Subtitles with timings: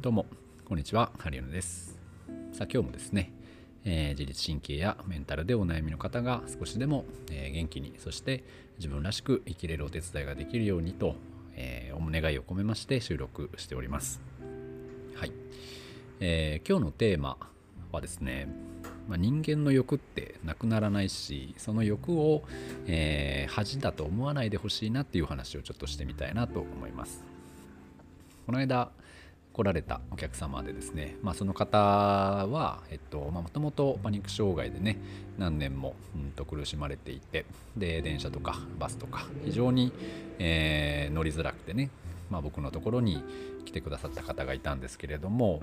[0.00, 0.26] どうも
[0.64, 1.98] こんにちはハリオナです。
[2.52, 3.32] さあ今日もですね、
[3.84, 8.44] えー、自律神経やメンタルでお悩みの方が少しでも、えー、元気にそして
[8.78, 11.16] 自分らしく生きれるお手伝いができるようにと、
[11.56, 14.20] えー、お願いを込めまして収録しております。
[15.16, 15.32] はい、
[16.20, 17.36] えー、今日のテーマ
[17.90, 18.46] はですね
[19.08, 22.44] まあ、人間の欲ってなくならないしその欲を、
[22.86, 27.24] えー、恥だと思わないでほしいなっていう話をちょっとしてみたいなと思います。
[28.46, 28.92] この間
[29.58, 32.80] 来られたお客様でですね、まあ、その方は
[33.20, 34.98] もともとパニック障害でね
[35.36, 37.44] 何年も、うん、と苦しまれていて
[37.76, 39.92] で電車とかバスとか非常に、
[40.38, 41.90] えー、乗りづらくてね、
[42.30, 43.24] まあ、僕のところに
[43.64, 45.60] 来てくださった方がいたんですけれども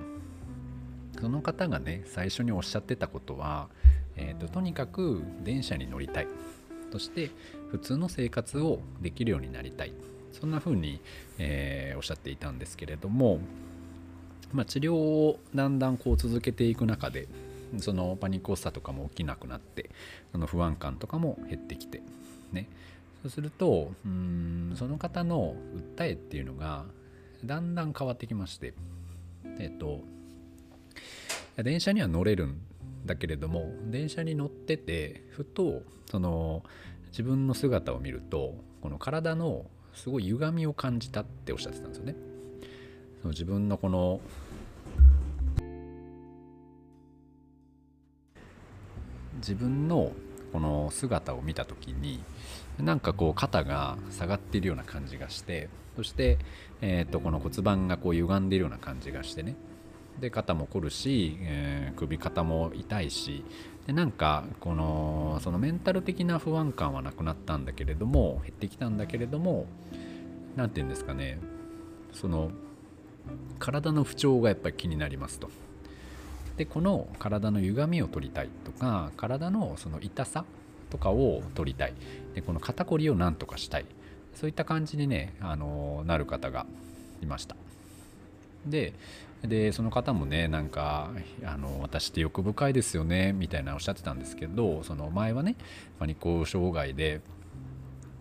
[1.22, 3.70] その方がね最初におっしゃってたことは、
[4.18, 6.28] えーと、とにかく電車に乗りたい。
[6.92, 7.32] そして
[7.72, 9.94] 普通の生活をできるようになりたい。
[10.34, 11.00] そんな風に、
[11.38, 13.40] えー、おっしゃっていたんですけれども
[14.56, 17.28] まあ、治療をだんだんこう続けていく中で
[17.80, 19.90] そのパニック発作とかも起きなくなって
[20.32, 22.02] その不安感とかも減ってきて
[22.54, 22.70] ね
[23.22, 25.56] そうするとうんその方の
[25.98, 26.86] 訴えっていうのが
[27.44, 28.74] だんだん変わってきまして
[29.60, 30.02] えっと
[31.58, 32.62] 電車には乗れるん
[33.06, 36.64] だけれども電車に乗っててふとその
[37.10, 42.16] 自分の姿を見るとこの体のすごい歪みを感じたっておっしゃってたんですよね。
[43.22, 44.20] その自分のこの
[49.38, 50.12] 自分の
[50.52, 52.22] この姿を見た時に
[52.80, 56.38] なんかこう肩が下がっているような感じがしてそして、
[56.82, 59.56] えー、とこの骨盤がこう歪んでいるような感じがしてね。
[60.20, 63.44] で肩も凝るし、えー、首肩も痛いし。
[63.86, 69.68] でなんかこのそのメンタル的な不安感はなくなったんだけれども減ってきたんだけれども
[70.56, 71.40] 何て言うんですかね。
[72.12, 72.52] その
[73.60, 75.50] 体の不調がやっぱり気になりますと。
[76.58, 80.46] でこの体の歪みを取りたいとか体のその痛さ
[80.90, 81.94] とかを取りたい。
[82.34, 83.86] でこの肩こりをなんとかしたい。
[84.36, 86.66] そういった感じにねあのなる方が
[87.22, 87.56] いました。
[88.66, 88.94] で
[89.44, 91.12] でその方もねなんか
[91.44, 95.56] あの私って欲深いですよねみたいなおっしゃってたんですけどその前はね
[96.00, 97.22] パニック障害で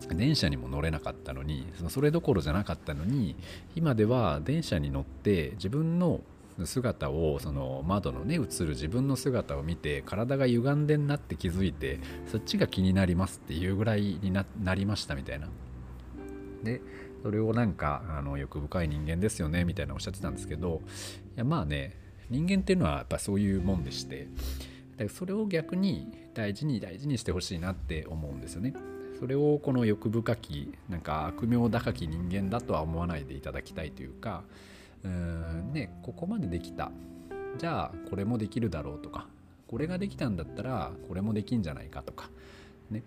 [0.09, 3.37] 電車にも乗れなかったのにそれどころじゃなかったのに
[3.75, 6.21] 今では電車に乗って自分の
[6.65, 11.99] 姿をその窓のね映る自分の姿を見て体が歪んでんなって気づいて
[12.31, 14.45] そっちが気になりますっていうぐらいにな
[14.75, 15.49] りましたみたいな。
[16.63, 16.81] で
[17.23, 20.83] それをなんかあの欲深い人間ですよねみたいなおっしゃってたんですけど
[21.37, 21.97] いやまあね
[22.31, 24.29] 人間っていうのはやっぱそういうもんでして
[24.93, 28.75] だからそれを逆に大事に大事にしてほしいなって思うんですよね。
[29.19, 34.43] それをこの欲深きなんか悪名高き人間だとは思わないでいただきたいというか
[35.05, 36.91] うんねここまでできた。
[37.59, 39.27] じゃあこれもできるだろうとか。
[39.67, 42.31] これができたんだったらこれもできんじゃないかとか。
[42.91, 43.03] ね。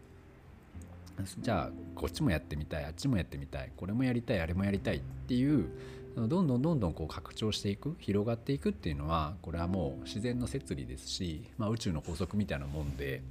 [1.40, 3.72] じゃあこっちもやってみたいあっちもやってみたい。
[3.76, 5.70] これもやりたいあれもやりたいっていう
[6.16, 13.22] どんどんどんどんこう拡張していく広がっていくっていうのはこれはもう自然の摂理ですし、まあ、宇宙の法則みたいなもんで。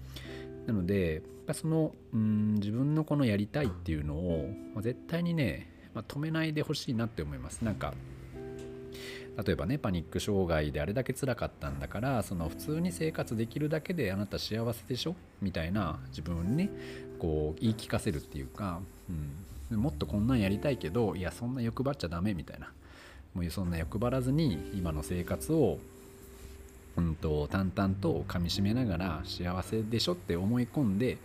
[0.66, 1.22] なので
[1.53, 7.62] そのうん自分のこのやりたいっていうのを、ま、絶対にね、まあ、止めないでほしいなって思います。
[7.62, 7.94] なんか
[9.44, 15.14] 例えばねパニック障害であれだけ辛かったんだからその普通に生活できるだけであなた幸せでしょ？
[15.42, 16.70] みたいな自分にね
[17.19, 18.80] こう言い聞かせるっていうか、
[19.70, 22.72] うん、もっとこんなんやりたいけどいやそんな欲張っちゃダメみたいな
[23.34, 25.78] もうそんな欲張らずに今の生活を
[26.96, 31.19] うんと、淡々と噛みしめながら幸せでしょって思い込んで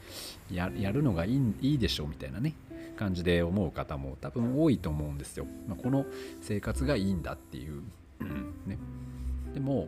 [0.52, 2.08] やるのがいいいいでしょ？
[2.08, 2.56] みたいなね
[2.98, 5.46] 感じで思う方も多分多いと思うんですよ。
[5.70, 6.06] まあ、この
[6.42, 7.84] 生活がいいんだっていう。
[8.66, 8.78] ね、
[9.54, 9.88] でも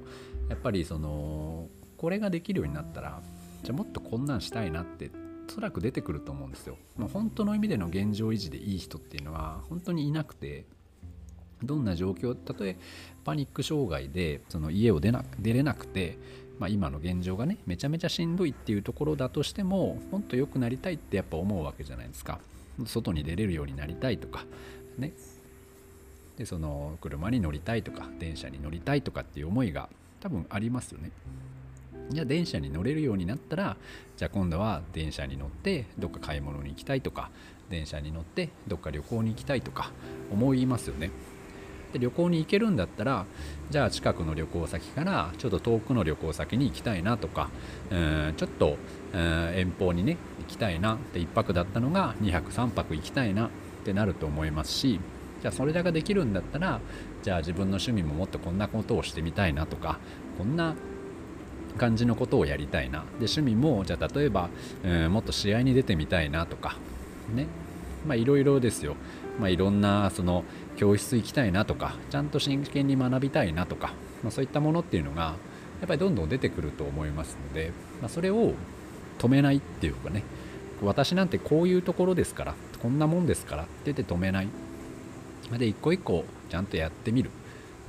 [0.49, 1.67] やっぱりその
[1.97, 3.21] これができるようになったら
[3.63, 5.11] じゃあもっとこんなんしたいなって
[5.47, 6.77] おそらく出てくると思うんですよ。
[6.97, 10.65] まあ、本当の意味での現状維持でいい人っていうのは本当にいなくて
[11.61, 12.77] どんな状況たとえ
[13.23, 16.17] パニック障害でその家を出な出れなくて、
[16.59, 22.39] まあ、今の現状がねめちゃめちゃしんどいっていうところだとしてももっと良くなりたいってやっぱ思うわけじゃないですか。
[22.85, 24.45] 外に出れるようになりたいとか
[24.97, 25.13] ね。
[26.37, 29.89] でその車に乗りたいとか電車に乗りたいとかっていう思いが
[30.19, 31.11] 多分ありますよね。
[32.09, 33.77] じゃあ電車に乗れるようになったら
[34.17, 37.29] じゃあ今度は電車に乗ってどっか買い物に行きたいとか
[37.69, 39.91] 電車に乗ってどっか旅行に行きたいとか
[40.31, 41.11] 思いますよね。
[41.93, 43.25] で旅行に行けるんだったら
[43.69, 47.49] じゃあ近くの旅行先からちょっと遠くの旅行先に行きたいなとか、
[47.91, 48.77] うんちょっと、
[49.13, 53.49] 遠方にね行きたいなで1泊だったのが2泊3泊行きたいなっ
[53.85, 54.99] てなると思いますし
[55.43, 56.79] じゃあそれだけできるんだったら
[57.21, 59.99] じゃあ自分の趣味ももっとこんなことをしてみたいなとか
[60.37, 60.73] こんな
[61.77, 62.99] 感じのことをやりたいな。
[62.99, 64.49] で趣味もじゃあ例えば、
[64.85, 66.77] うん、もっと試合に出てみたいなとか
[67.35, 67.47] ね。
[68.07, 68.95] まあいろいろですよ、
[69.39, 70.43] まあ、いろんなその
[70.75, 73.93] 教室行きたいなとかちゃんと真剣に学びたいなとか、
[74.23, 75.35] まあ、そういったものっていうのが
[75.79, 78.53] やっぱりどんどん出てくると思いますので、まあ、それを
[79.19, 80.23] 止めないっていうかね。
[80.81, 84.49] 私なんてこういうところですからこんなもんですからって言って止めない。
[85.57, 87.29] で一個一個ちゃんとやってみる。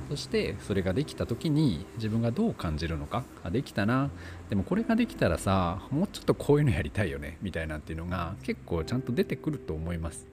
[0.09, 3.23] そしてそれができた時に自分がどう感じるのか。
[3.43, 4.09] あできたな。
[4.49, 7.37] でもこれができたらさもうちょっとこういうのやりたいよね。
[7.41, 10.27] みたいなっていうのが結構ちゃんと出てくると思います。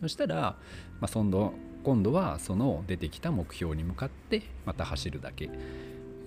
[0.00, 0.56] そしたら、
[1.00, 5.50] まあ、今度今度はその出てきた目標に向かってまた走るだけ。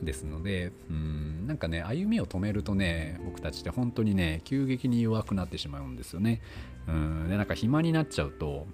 [0.02, 6.40] ですのでうんなんかね歩みを止めるとね僕たちって本当にね急激に弱くなってしまうんですよね。
[6.88, 8.68] うんでなんか暇になっちゃうと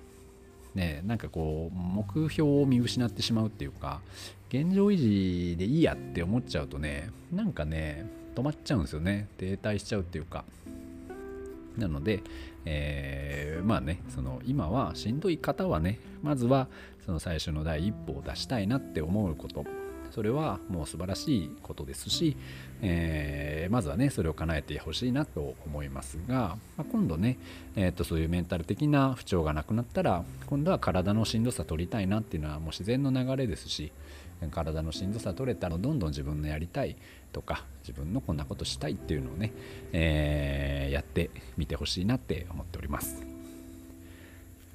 [0.76, 4.02] ねなんかこう目標を見失ってしまうっていうか
[4.50, 8.06] 現状維持でいいやって思っちゃうとねなんかね
[8.36, 9.28] 止まっちゃうんですよね。
[9.38, 10.44] 停滞しちゃうっていうか。
[11.78, 12.22] なので、
[12.66, 16.68] えー、まあねその今はしんどい方はねまずは
[17.06, 19.66] その最初の第一歩を出したいなって思うこと。
[20.14, 22.38] それはもう素晴らしいことですし、
[22.84, 27.40] えー、まずはねそれを叶えてほしいなと思いますが、まあ、今度ね、
[27.76, 33.92] えー、とそういうメンタル的な不調がなくなったら今度は体のしんどさ取りたいなっていうのはもう自然の流れですし
[34.52, 36.96] 体のしんどさ取れたらどんどん自分のやりたい
[37.32, 39.52] とか自分のこんなことしたいっていうのをね、
[39.94, 43.26] えー、やってみてほしいなって思っております。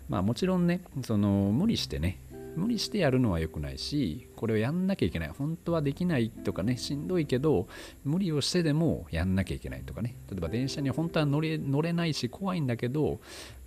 [0.08, 2.18] まあもちろんねその無理してね
[2.56, 5.28] 無理してやるのは良くないしこれをやんなきゃいけない。
[5.30, 7.68] 本当はできないとかねしんどいけど
[8.04, 10.16] 無理をしてでもやんなきゃいけないとかね。
[10.30, 13.20] 例えば電車に本当は乗れ乗れないし怖いんだけど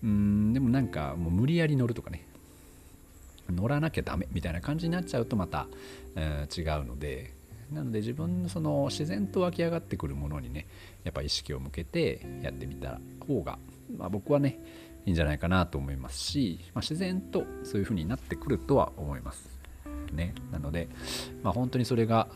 [0.03, 2.27] うんでもなんかもう無理やり乗るとかね。
[3.49, 5.67] 乗らなきゃダメみたいな感じになっちゃうとまた、
[6.15, 7.41] えー、違うので。
[7.71, 10.67] なので自分のその自然と湧き上がってくるものにね
[11.05, 13.57] やっぱ意識を向けてやってみた方が、
[13.97, 14.59] まあ、僕はね
[15.05, 19.49] いいんじゃないかなと思いますし、まあ、自然とそういう風になってくるとは思います。
[20.13, 20.89] ね、なので、
[21.41, 22.27] まあ、本当にそれが、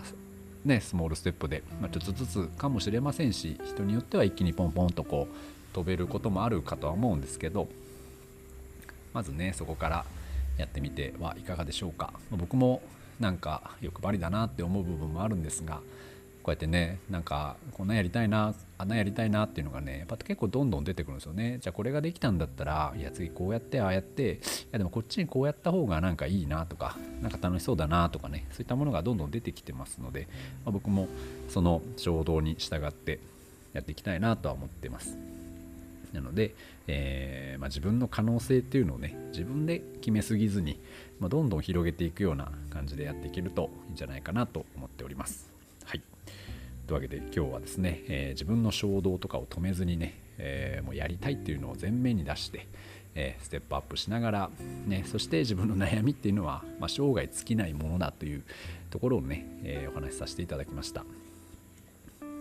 [0.63, 5.35] ね、スモールステップで、まあ、ちょっとずつかもしれませんし人によっては一気にポンポンとこう
[5.73, 7.67] 飛べることもあるかとは思うんですけど
[9.13, 10.05] まずねそこから
[10.57, 12.13] やってみてはいかがでしょうか。
[12.31, 12.81] 僕も
[13.19, 15.81] なんか欲張りだなって思う部分もあるんですが
[16.45, 21.57] こうやってねなんかこんなやりたいなあんなやりたいなっていうのがねやっぱ結構どんどん出てくるんですよね。
[21.59, 24.37] じゃあこれができたんだったらいや次こうやってああやってい
[24.71, 30.27] やでもこっちにこうやった方がなんかいいなとかなんか楽しそうだなとかねそういったものがどんどん出てきてますので、
[30.65, 31.07] まあ、僕も
[31.49, 33.19] その衝動に従って
[33.73, 35.17] やっていきたいなとは思ってます。
[36.13, 36.53] なので、
[36.85, 40.79] えー、まあ、自分の可能性っていうのをね自分で決めすぎずに、
[41.19, 45.54] まあ、どんどん広げていくような感じでやっていけるといいんじゃないかなと思っております。
[45.85, 46.01] はい。
[46.87, 52.67] というわけで今日はですね、えー、自分の衝動とかを止めずにね、えー、もうやりたいっていうのを前面に出して、
[53.13, 54.49] えステップアップしながら、
[54.87, 58.43] ね、そして自分の悩みっていうのは、まあ、生涯尽きないものだという
[58.89, 61.05] ところをね、えお話しさせていただきました。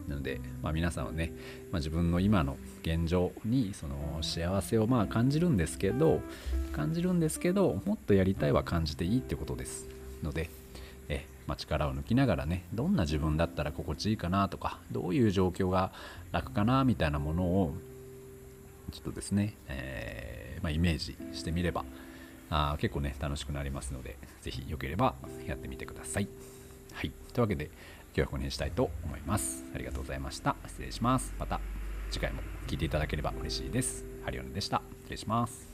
[0.08, 1.32] なので、まあ、皆さんはね、
[1.70, 6.20] まあ、自分の今の現状にその幸せをまあ感じるんですけど
[6.72, 9.88] 感じるんですけどもっとやりたいは感じていいってことです。
[10.22, 10.50] ので
[11.08, 15.92] え、まあ、力を抜きながらねどんな自分だったら心地いいかなとかどういう状況が
[16.32, 17.74] 楽かなみたいなものを
[18.92, 21.84] ちょっとですね、えー、まあ、イメージしてみれば
[22.50, 25.14] あ結構ね楽しくなりますので是非よければ
[25.46, 26.28] やってみてください。
[26.92, 27.72] はい、というわけで今
[28.14, 29.64] 日はここにしたいと思います。
[29.74, 30.54] ありがとうございました。
[30.66, 31.34] 失礼します。
[31.38, 31.60] また
[32.10, 34.04] 次回も聴いていただければ嬉しいです。
[34.24, 34.82] ハリオネでした。
[35.02, 35.73] 失礼します。